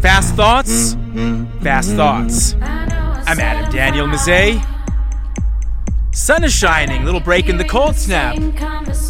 Fast 0.00 0.34
thoughts, 0.34 0.94
fast 1.62 1.90
thoughts. 1.92 2.54
I'm 2.54 3.38
Adam 3.40 3.70
Daniel 3.70 4.06
Mezei. 4.06 4.64
Sun 6.14 6.44
is 6.44 6.52
shining, 6.54 7.04
little 7.04 7.20
break 7.20 7.48
in 7.48 7.58
the 7.58 7.64
cold 7.64 7.94
snap. 7.94 8.36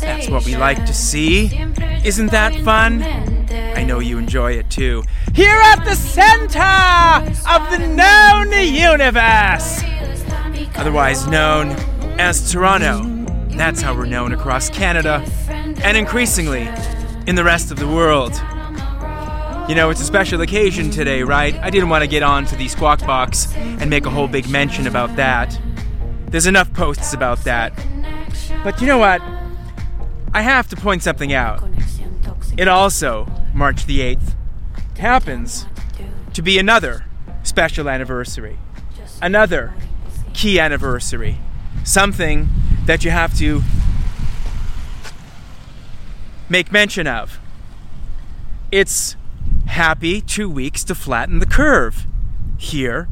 That's 0.00 0.28
what 0.28 0.44
we 0.44 0.56
like 0.56 0.84
to 0.86 0.92
see. 0.92 1.50
Isn't 2.04 2.30
that 2.32 2.54
fun? 2.64 3.02
I 3.02 3.84
know 3.84 4.00
you 4.00 4.18
enjoy 4.18 4.52
it 4.52 4.70
too. 4.70 5.04
Here 5.34 5.58
at 5.64 5.84
the 5.84 5.94
center 5.94 6.60
of 7.48 7.70
the 7.70 7.78
known 7.78 8.52
universe, 8.52 9.82
otherwise 10.76 11.26
known 11.28 11.70
as 12.18 12.50
Toronto. 12.50 13.04
That's 13.56 13.80
how 13.80 13.94
we're 13.94 14.06
known 14.06 14.32
across 14.32 14.68
Canada 14.68 15.24
and 15.48 15.96
increasingly 15.96 16.68
in 17.28 17.34
the 17.34 17.44
rest 17.44 17.70
of 17.70 17.78
the 17.78 17.86
world. 17.86 18.32
You 19.68 19.74
know, 19.74 19.90
it's 19.90 20.00
a 20.00 20.04
special 20.04 20.40
occasion 20.40 20.90
today, 20.90 21.22
right? 21.22 21.54
I 21.56 21.68
didn't 21.68 21.90
want 21.90 22.02
to 22.02 22.08
get 22.08 22.22
on 22.22 22.46
to 22.46 22.56
the 22.56 22.68
Squawk 22.68 23.00
Box 23.00 23.54
and 23.54 23.90
make 23.90 24.06
a 24.06 24.10
whole 24.10 24.28
big 24.28 24.48
mention 24.48 24.86
about 24.86 25.14
that. 25.16 25.60
There's 26.28 26.46
enough 26.46 26.72
posts 26.72 27.12
about 27.12 27.44
that. 27.44 27.74
But 28.64 28.80
you 28.80 28.86
know 28.86 28.96
what? 28.96 29.20
I 30.32 30.40
have 30.40 30.68
to 30.68 30.76
point 30.76 31.02
something 31.02 31.34
out. 31.34 31.62
It 32.56 32.66
also, 32.66 33.30
March 33.52 33.84
the 33.84 33.98
8th, 33.98 34.32
happens 34.96 35.66
to 36.32 36.40
be 36.40 36.58
another 36.58 37.04
special 37.42 37.90
anniversary. 37.90 38.56
Another 39.20 39.74
key 40.32 40.58
anniversary. 40.58 41.36
Something 41.84 42.48
that 42.86 43.04
you 43.04 43.10
have 43.10 43.36
to 43.36 43.60
make 46.48 46.72
mention 46.72 47.06
of. 47.06 47.38
It's 48.70 49.16
happy 49.66 50.20
two 50.20 50.48
weeks 50.48 50.84
to 50.84 50.94
flatten 50.94 51.38
the 51.38 51.46
curve 51.46 52.06
here 52.58 53.08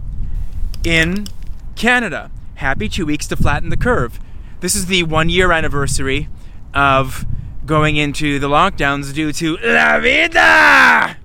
in 0.85 1.27
Canada 1.75 2.31
happy 2.57 2.89
two 2.89 3.07
weeks 3.07 3.27
to 3.29 3.37
flatten 3.37 3.71
the 3.71 3.77
curve. 3.77 4.19
This 4.61 4.75
is 4.75 4.87
the 4.87 5.03
one 5.05 5.29
year 5.29 5.53
anniversary 5.53 6.29
of 6.75 7.25
going 7.65 7.97
into 7.97 8.39
the 8.39 8.49
lockdowns 8.49 9.15
due 9.15 9.33
to 9.33 9.59
La 9.63 10.01
Vida 10.01 11.17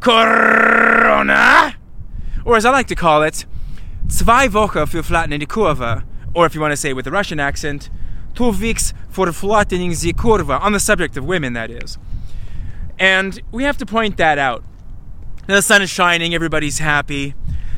Corona, 0.00 1.74
or 2.44 2.56
as 2.56 2.64
I 2.64 2.70
like 2.70 2.86
to 2.88 2.94
call 2.94 3.22
it, 3.22 3.44
Zwei 4.08 4.48
Wochen 4.48 4.86
für 4.86 5.04
Flattening 5.04 5.40
die 5.40 5.46
Kurve, 5.46 6.04
or 6.34 6.46
if 6.46 6.54
you 6.54 6.60
want 6.60 6.72
to 6.72 6.76
say 6.76 6.90
it 6.90 6.96
with 6.96 7.06
a 7.06 7.10
Russian 7.10 7.38
accent, 7.38 7.90
Two 8.40 8.52
weeks 8.52 8.94
for 9.10 9.30
flattening 9.32 9.90
the 9.90 10.14
curve, 10.14 10.50
on 10.50 10.72
the 10.72 10.80
subject 10.80 11.14
of 11.18 11.26
women, 11.26 11.52
that 11.52 11.70
is. 11.70 11.98
And 12.98 13.38
we 13.52 13.64
have 13.64 13.76
to 13.76 13.84
point 13.84 14.16
that 14.16 14.38
out. 14.38 14.64
The 15.46 15.60
sun 15.60 15.82
is 15.82 15.90
shining, 15.90 16.34
everybody's 16.34 16.78
happy, 16.78 17.34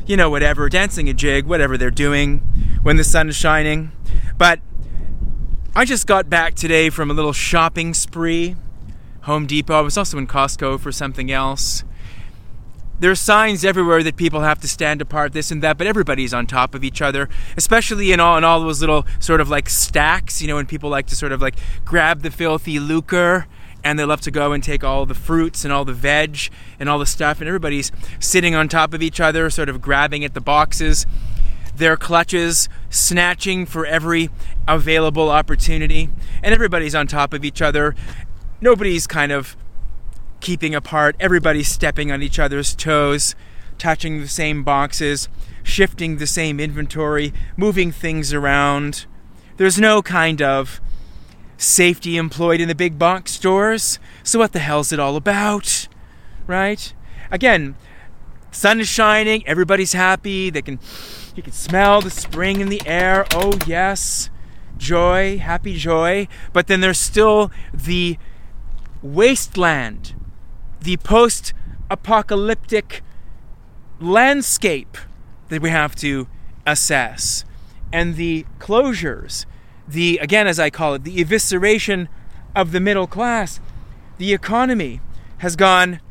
you 0.07 0.15
know, 0.15 0.29
whatever, 0.29 0.69
dancing 0.69 1.09
a 1.09 1.13
jig, 1.13 1.47
whatever 1.47 1.77
they're 1.77 1.91
doing 1.91 2.37
when 2.81 2.95
the 2.95 3.03
sun 3.03 3.27
is 3.27 3.35
shining. 3.35 3.91
But 4.37 4.61
I 5.75 5.83
just 5.83 6.07
got 6.07 6.29
back 6.29 6.55
today 6.55 6.89
from 6.89 7.11
a 7.11 7.13
little 7.13 7.33
shopping 7.33 7.93
spree. 7.93 8.55
Home 9.23 9.45
Depot. 9.45 9.73
I 9.73 9.81
was 9.81 9.97
also 9.97 10.17
in 10.17 10.27
Costco 10.27 10.79
for 10.79 10.93
something 10.93 11.29
else. 11.29 11.83
There's 13.03 13.19
signs 13.19 13.65
everywhere 13.65 14.01
that 14.01 14.15
people 14.15 14.43
have 14.43 14.61
to 14.61 14.67
stand 14.69 15.01
apart, 15.01 15.33
this 15.33 15.51
and 15.51 15.61
that, 15.61 15.77
but 15.77 15.87
everybody's 15.87 16.33
on 16.33 16.47
top 16.47 16.73
of 16.73 16.85
each 16.85 17.01
other, 17.01 17.27
especially 17.57 18.13
in 18.13 18.21
all 18.21 18.37
in 18.37 18.45
all 18.45 18.61
those 18.61 18.79
little 18.79 19.05
sort 19.19 19.41
of 19.41 19.49
like 19.49 19.67
stacks, 19.67 20.41
you 20.41 20.47
know, 20.47 20.55
when 20.55 20.65
people 20.65 20.89
like 20.89 21.07
to 21.07 21.15
sort 21.17 21.33
of 21.33 21.41
like 21.41 21.55
grab 21.83 22.21
the 22.21 22.31
filthy 22.31 22.79
lucre 22.79 23.45
and 23.83 23.99
they 23.99 24.05
love 24.05 24.21
to 24.21 24.31
go 24.31 24.53
and 24.53 24.63
take 24.63 24.85
all 24.85 25.05
the 25.05 25.13
fruits 25.13 25.65
and 25.65 25.73
all 25.73 25.83
the 25.83 25.91
veg 25.91 26.37
and 26.79 26.87
all 26.87 26.97
the 26.97 27.05
stuff, 27.05 27.41
and 27.41 27.49
everybody's 27.49 27.91
sitting 28.21 28.55
on 28.55 28.69
top 28.69 28.93
of 28.93 29.01
each 29.01 29.19
other, 29.19 29.49
sort 29.49 29.67
of 29.67 29.81
grabbing 29.81 30.23
at 30.23 30.33
the 30.33 30.39
boxes 30.39 31.05
their 31.75 31.97
clutches, 31.97 32.69
snatching 32.89 33.65
for 33.65 33.85
every 33.85 34.29
available 34.65 35.29
opportunity, 35.29 36.07
and 36.41 36.53
everybody's 36.53 36.95
on 36.95 37.05
top 37.05 37.33
of 37.33 37.43
each 37.43 37.61
other. 37.61 37.95
Nobody's 38.61 39.07
kind 39.07 39.33
of 39.33 39.57
keeping 40.43 40.75
apart, 40.75 41.15
everybody's 41.19 41.69
stepping 41.69 42.11
on 42.11 42.21
each 42.21 42.37
other's 42.37 42.75
toes, 42.75 43.33
touching 43.79 44.19
the 44.19 44.27
same 44.27 44.63
boxes, 44.63 45.27
shifting 45.63 46.17
the 46.17 46.27
same 46.27 46.59
inventory, 46.59 47.33
moving 47.57 47.91
things 47.91 48.31
around. 48.31 49.07
There's 49.57 49.79
no 49.79 50.03
kind 50.03 50.41
of 50.41 50.79
safety 51.57 52.17
employed 52.17 52.61
in 52.61 52.67
the 52.67 52.75
big 52.75 52.99
box 52.99 53.31
stores, 53.31 53.97
so 54.21 54.37
what 54.37 54.51
the 54.51 54.59
hell's 54.59 54.91
it 54.91 54.99
all 54.99 55.15
about? 55.15 55.87
Right? 56.45 56.93
Again, 57.31 57.75
sun 58.51 58.79
is 58.79 58.87
shining, 58.87 59.47
everybody's 59.47 59.93
happy, 59.93 60.49
they 60.49 60.61
can 60.61 60.79
you 61.35 61.41
can 61.41 61.53
smell 61.53 62.01
the 62.01 62.11
spring 62.11 62.59
in 62.59 62.69
the 62.69 62.81
air. 62.85 63.25
Oh, 63.33 63.57
yes. 63.65 64.29
Joy, 64.77 65.39
happy 65.39 65.77
joy. 65.77 66.27
But 66.51 66.67
then 66.67 66.81
there's 66.81 66.99
still 66.99 67.51
the 67.73 68.17
wasteland, 69.01 70.13
the 70.83 70.97
post 70.97 71.53
apocalyptic 71.89 73.01
landscape 73.99 74.97
that 75.47 75.61
we 75.61 75.69
have 75.69 75.95
to 75.95 76.27
assess. 76.65 77.45
And 77.91 78.15
the 78.15 78.45
closures, 78.59 79.45
the, 79.87 80.17
again, 80.21 80.47
as 80.47 80.59
I 80.59 80.69
call 80.69 80.93
it, 80.95 81.03
the 81.03 81.23
evisceration 81.23 82.07
of 82.55 82.71
the 82.71 82.79
middle 82.79 83.07
class. 83.07 83.59
The 84.17 84.33
economy 84.33 84.99
has 85.39 85.55
gone 85.55 86.01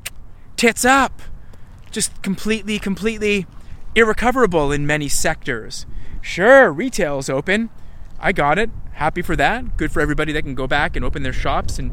tits 0.56 0.84
up. 0.84 1.20
Just 1.90 2.22
completely, 2.22 2.78
completely 2.78 3.46
irrecoverable 3.94 4.72
in 4.72 4.86
many 4.86 5.08
sectors. 5.08 5.84
Sure, 6.22 6.72
retail's 6.72 7.28
open. 7.28 7.68
I 8.18 8.32
got 8.32 8.58
it. 8.58 8.70
Happy 8.92 9.20
for 9.20 9.36
that. 9.36 9.76
Good 9.76 9.92
for 9.92 10.00
everybody 10.00 10.32
that 10.32 10.42
can 10.42 10.54
go 10.54 10.66
back 10.66 10.96
and 10.96 11.04
open 11.04 11.22
their 11.22 11.32
shops 11.32 11.78
and 11.78 11.92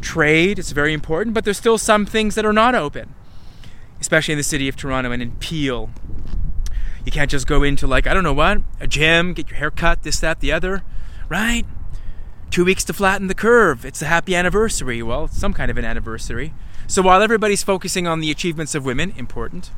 trade. 0.00 0.58
It's 0.58 0.72
very 0.72 0.92
important. 0.92 1.34
But 1.34 1.44
there's 1.44 1.58
still 1.58 1.78
some 1.78 2.06
things 2.06 2.34
that 2.34 2.44
are 2.44 2.52
not 2.52 2.74
open, 2.74 3.14
especially 4.00 4.32
in 4.32 4.38
the 4.38 4.44
city 4.44 4.68
of 4.68 4.76
Toronto 4.76 5.12
and 5.12 5.22
in 5.22 5.32
Peel. 5.32 5.90
You 7.04 7.12
can't 7.12 7.30
just 7.30 7.46
go 7.46 7.62
into, 7.62 7.86
like, 7.86 8.06
I 8.06 8.14
don't 8.14 8.24
know 8.24 8.32
what, 8.32 8.60
a 8.78 8.86
gym, 8.86 9.32
get 9.32 9.48
your 9.48 9.58
hair 9.58 9.70
cut, 9.70 10.02
this, 10.02 10.20
that, 10.20 10.40
the 10.40 10.52
other, 10.52 10.82
right? 11.30 11.64
Two 12.50 12.64
weeks 12.64 12.84
to 12.84 12.92
flatten 12.92 13.26
the 13.26 13.34
curve. 13.34 13.84
It's 13.84 14.02
a 14.02 14.06
happy 14.06 14.36
anniversary. 14.36 15.02
Well, 15.02 15.28
some 15.28 15.54
kind 15.54 15.70
of 15.70 15.78
an 15.78 15.84
anniversary. 15.84 16.52
So 16.86 17.00
while 17.00 17.22
everybody's 17.22 17.62
focusing 17.62 18.06
on 18.06 18.20
the 18.20 18.30
achievements 18.30 18.74
of 18.74 18.84
women, 18.84 19.14
important, 19.16 19.70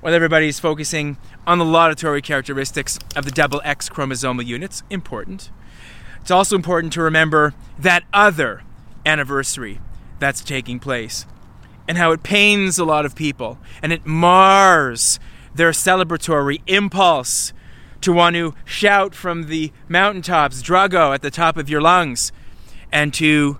while 0.00 0.14
everybody's 0.14 0.60
focusing 0.60 1.16
on 1.46 1.58
the 1.58 1.64
laudatory 1.64 2.22
characteristics 2.22 2.98
of 3.16 3.24
the 3.24 3.30
double 3.30 3.60
X 3.64 3.88
chromosomal 3.88 4.46
units, 4.46 4.82
important. 4.90 5.50
It's 6.20 6.30
also 6.30 6.56
important 6.56 6.92
to 6.92 7.02
remember 7.02 7.54
that 7.78 8.04
other 8.12 8.62
anniversary 9.06 9.80
that's 10.18 10.42
taking 10.42 10.78
place 10.78 11.26
and 11.86 11.98
how 11.98 12.12
it 12.12 12.22
pains 12.22 12.78
a 12.78 12.84
lot 12.84 13.04
of 13.04 13.14
people 13.14 13.58
and 13.82 13.92
it 13.92 14.06
mars 14.06 15.18
their 15.54 15.70
celebratory 15.70 16.60
impulse 16.66 17.52
to 18.00 18.12
want 18.12 18.36
to 18.36 18.54
shout 18.66 19.14
from 19.14 19.44
the 19.44 19.72
mountaintops, 19.88 20.62
Drago, 20.62 21.14
at 21.14 21.22
the 21.22 21.30
top 21.30 21.56
of 21.56 21.70
your 21.70 21.80
lungs, 21.80 22.32
and 22.92 23.14
to 23.14 23.58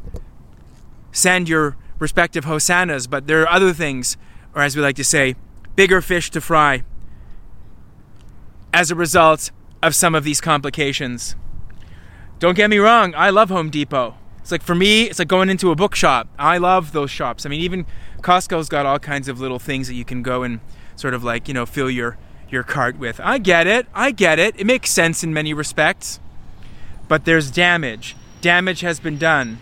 send 1.13 1.49
your 1.49 1.77
respective 1.99 2.45
hosannas. 2.45 3.07
But 3.07 3.27
there 3.27 3.41
are 3.43 3.49
other 3.49 3.73
things, 3.73 4.19
or 4.55 4.61
as 4.61 4.77
we 4.77 4.83
like 4.83 4.97
to 4.97 5.05
say, 5.05 5.37
bigger 5.77 6.03
fish 6.03 6.31
to 6.33 6.43
fry 6.43 6.85
as 8.73 8.91
a 8.91 8.95
result 8.95 9.51
of 9.83 9.95
some 9.95 10.15
of 10.15 10.25
these 10.25 10.43
complications. 10.43 11.37
Don't 12.39 12.55
get 12.55 12.69
me 12.69 12.79
wrong, 12.79 13.15
I 13.17 13.31
love 13.31 13.49
Home 13.49 13.71
Depot. 13.71 14.17
It's 14.45 14.53
like 14.53 14.61
for 14.61 14.75
me, 14.75 15.05
it's 15.05 15.19
like 15.19 15.29
going 15.29 15.49
into 15.49 15.71
a 15.71 15.75
bookshop. 15.75 16.29
I 16.39 16.59
love 16.59 16.93
those 16.93 17.11
shops. 17.11 17.47
I 17.47 17.49
mean, 17.49 17.63
even 17.63 17.87
Costco's 18.21 18.69
got 18.69 18.85
all 18.85 18.99
kinds 18.99 19.27
of 19.27 19.41
little 19.41 19.59
things 19.59 19.89
that 19.89 19.95
you 19.95 20.05
can 20.05 20.23
go 20.23 20.43
and 20.43 20.61
sort 20.97 21.15
of 21.15 21.25
like, 21.25 21.49
you 21.49 21.55
know, 21.55 21.65
fill 21.65 21.89
your 21.89 22.19
your 22.51 22.63
cart 22.63 22.99
with. 22.99 23.19
I 23.25 23.39
get 23.39 23.67
it. 23.67 23.87
I 23.95 24.11
get 24.11 24.39
it. 24.39 24.55
It 24.61 24.67
makes 24.67 24.91
sense 24.91 25.25
in 25.25 25.33
many 25.33 25.55
respects. 25.55 26.21
But 27.09 27.25
there's 27.25 27.51
damage. 27.51 28.17
Damage 28.43 28.83
has 28.83 29.01
been 29.01 29.17
done. 29.17 29.61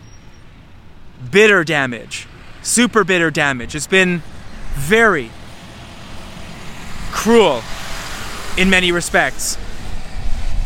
Bitter 1.31 1.63
damage. 1.63 2.27
Super 2.61 3.05
bitter 3.05 3.31
damage. 3.31 3.77
It's 3.77 3.87
been 3.87 4.21
very, 4.75 5.31
cruel 7.13 7.63
in 8.59 8.69
many 8.69 8.91
respects. 8.91 9.57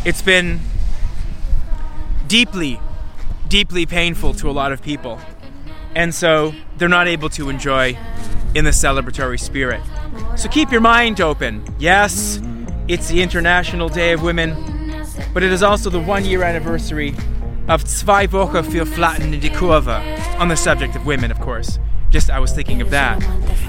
It's 0.07 0.23
been 0.23 0.61
deeply, 2.29 2.81
deeply 3.49 3.87
painful 3.87 4.35
to 4.35 4.51
a 4.51 4.53
lot 4.53 4.73
of 4.73 4.83
people. 4.83 5.19
And 5.95 6.15
so 6.15 6.55
they're 6.77 6.89
not 6.89 7.09
able 7.09 7.29
to 7.31 7.49
enjoy 7.49 7.99
in 8.55 8.65
the 8.65 8.71
celebratory 8.71 9.41
spirit. 9.41 9.81
So 10.37 10.49
keep 10.49 10.71
your 10.71 10.81
mind 10.81 11.21
open. 11.21 11.65
Yes, 11.79 12.41
it's 12.89 13.09
the 13.09 13.23
International 13.23 13.89
Day 13.89 14.13
of 14.13 14.23
Women, 14.23 15.07
but 15.33 15.43
it 15.43 15.53
is 15.53 15.63
also 15.63 15.91
the 15.91 16.01
one 16.01 16.25
year 16.25 16.43
anniversary 16.43 17.15
of 17.69 17.83
Zwei 17.87 18.27
Wochen 18.27 18.65
für 18.65 18.87
Flatten 18.87 19.35
in 19.35 19.41
die 19.41 19.49
Kurve, 19.49 20.01
on 20.39 20.49
the 20.49 20.57
subject 20.57 20.95
of 20.95 21.05
women, 21.05 21.31
of 21.31 21.41
course. 21.41 21.79
Just 22.11 22.31
I 22.31 22.39
was 22.39 22.53
thinking 22.53 22.81
of 22.81 22.91
that. 22.91 23.23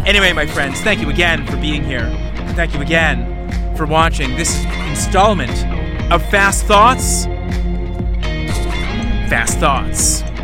Anyway, 0.05 0.31
my 0.33 0.45
friends, 0.45 0.79
thank 0.81 1.01
you 1.01 1.09
again 1.09 1.45
for 1.47 1.57
being 1.57 1.83
here. 1.83 2.09
Thank 2.55 2.73
you 2.73 2.81
again 2.81 3.75
for 3.75 3.85
watching 3.85 4.35
this 4.35 4.63
installment 4.89 5.51
of 6.11 6.21
Fast 6.29 6.65
Thoughts. 6.65 7.25
Fast 9.29 9.59
Thoughts. 9.59 10.36